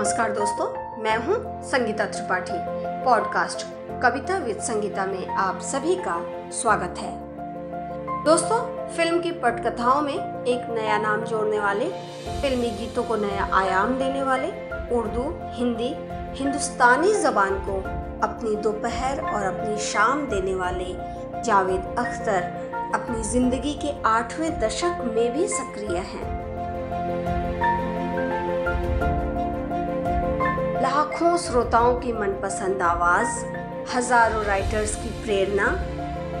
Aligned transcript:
नमस्कार 0.00 0.30
दोस्तों, 0.32 0.66
मैं 1.02 1.16
हूँ 1.16 1.34
संगीता 1.62 2.04
त्रिपाठी। 2.04 2.52
पॉडकास्ट 3.04 3.64
कविता 4.02 4.36
विद 4.36 4.60
संगीता 4.60 5.04
में 5.06 5.26
आप 5.26 5.58
सभी 5.60 5.96
का 5.96 6.14
स्वागत 6.50 6.98
है। 6.98 7.10
दोस्तों, 8.24 8.60
फ़िल्म 8.88 9.20
की 9.20 9.32
पटकथाओं 9.32 10.00
में 10.02 10.14
एक 10.14 10.70
नया 10.70 10.96
नाम 10.98 11.24
जोड़ने 11.24 11.58
वाले, 11.60 11.88
फिल्मी 12.40 12.70
गीतों 12.70 13.04
को 13.04 13.16
नया 13.16 13.50
आयाम 13.52 13.94
देने 13.98 14.22
वाले, 14.22 14.48
उर्दू, 14.96 15.28
हिंदी, 15.52 15.94
हिंदुस्तानी 16.38 17.14
जबान 17.14 17.58
को 17.68 17.78
अपनी 18.26 18.56
दोपहर 18.56 19.20
और 19.24 19.42
अपनी 19.42 19.78
शाम 19.82 20.26
देने 20.26 20.54
वाले 20.54 20.92
जावेद 21.42 21.94
अख्तर 21.98 22.42
अपनी 22.94 23.22
ज़िंदगी 23.22 23.74
के 23.74 24.00
आठवें 24.08 24.60
दशक 24.60 25.10
में 25.16 25.32
भी 25.32 25.48
सक्रिय 25.48 25.98
हैं। 25.98 26.39
लाखों 31.20 31.36
श्रोताओं 31.38 31.94
की 32.00 32.12
मनपसंद 32.12 32.82
आवाज़, 32.82 33.32
हज़ारों 33.94 34.44
राइटर्स 34.44 34.94
की 34.96 35.08
प्रेरणा, 35.22 35.66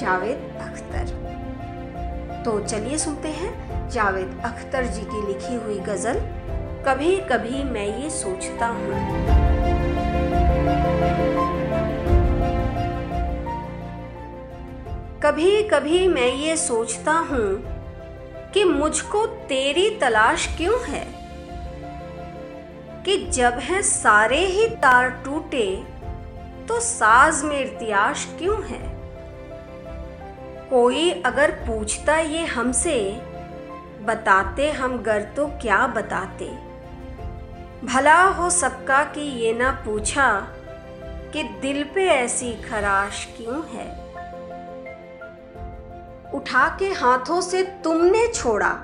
जावेद 0.00 0.38
अख्तर। 0.60 1.12
तो 2.44 2.58
चलिए 2.60 2.98
सुनते 2.98 3.28
हैं 3.30 3.90
जावेद 3.90 4.40
अख्तर 4.44 4.86
जी 4.86 5.02
की 5.04 5.26
लिखी 5.26 5.54
हुई 5.56 5.78
गज़ल 5.88 6.20
कभी 6.86 7.16
कभी 7.28 7.62
मैं 7.64 7.86
ये 7.98 8.10
सोचता 8.10 8.66
हूँ। 8.68 9.00
कभी 15.22 15.62
कभी 15.68 16.06
मैं 16.08 16.32
ये 16.36 16.56
सोचता 16.58 17.12
हूँ 17.30 17.48
कि 18.54 18.64
मुझको 18.64 19.26
तेरी 19.48 19.90
तलाश 19.98 20.54
क्यों 20.56 20.80
है? 20.84 21.21
कि 23.06 23.26
जब 23.26 23.52
है 23.52 23.82
सारे 23.82 24.38
ही 24.38 24.68
तार 24.68 25.10
टूटे 25.10 25.84
तो 26.68 26.80
साज 26.80 27.42
में 27.42 27.60
इर्तियाश 27.60 28.34
क्यों 28.38 28.64
है? 28.64 28.92
कोई 30.70 31.10
अगर 31.10 31.50
पूछता 31.50 32.16
ये 32.16 32.46
हमसे, 32.46 33.20
बताते 34.04 34.70
हम 34.70 35.02
गर 35.02 35.22
तो 35.22 35.46
क्या 35.46 35.86
बताते? 35.86 36.44
भला 37.86 38.22
हो 38.22 38.50
सबका 38.50 39.04
कि 39.04 39.20
ये 39.20 39.54
ना 39.54 39.70
पूछा 39.70 40.48
कि 41.32 41.42
दिल 41.42 41.84
पे 41.84 42.06
ऐसी 42.06 42.52
खराश 42.52 43.28
क्यों 43.36 43.62
है? 43.66 44.02
उठा 46.34 46.76
के 46.78 46.86
हाथों 46.86 47.40
से 47.40 47.62
तुमने 47.62 48.28
छोड़ा। 48.28 48.78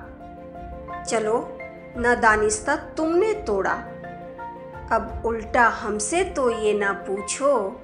चलो, 1.09 1.59
न 1.99 2.19
दानिस्ता 2.23 2.77
तुमने 2.77 3.35
तोड़ा। 3.35 3.83
अब 4.93 5.23
उल्टा 5.27 5.69
हमसे 5.69 6.25
तो 6.25 6.51
ये 6.51 6.73
ना 6.75 6.93
पूछो 6.93 7.83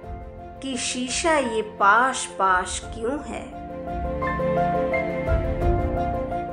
कि 0.63 0.77
शीशा 0.77 1.39
ये 1.39 1.63
पाश 1.63 2.27
पाश 2.27 2.81
क्यों 2.85 3.19
है। 3.25 3.45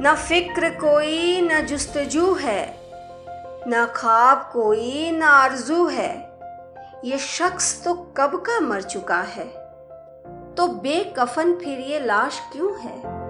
न 0.01 0.15
फ़िक्र 0.17 0.69
कोई, 0.69 1.41
न 1.41 1.61
जुस्तजू 1.61 2.33
है, 2.33 2.75
न 3.67 3.87
ख्वाब 3.95 4.49
कोई, 4.53 5.11
न 5.11 5.21
आरज़ू 5.21 5.87
है। 5.87 6.31
ये 7.05 7.17
शख्स 7.17 7.83
तो 7.83 7.93
कब 8.17 8.35
का 8.35 8.59
मर 8.59 8.81
चुका 8.81 9.21
है? 9.21 9.45
तो 10.57 10.67
बेकफन 10.67 11.55
फिर 11.55 11.79
ये 11.79 11.99
लाश 11.99 12.41
क्यों 12.53 12.79
है? 12.79 13.20